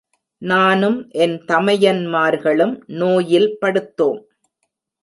நானும் 0.41 0.97
என் 1.11 1.37
தமையன் 1.45 2.03
மார்களும் 2.07 2.75
நோயில் 2.95 3.49
படுத்தோம். 3.61 4.21